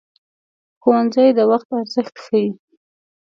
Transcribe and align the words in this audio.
ښوونځی 0.81 1.29
د 1.37 1.39
وخت 1.51 1.67
ارزښت 1.79 2.15
ښيي 2.23 2.47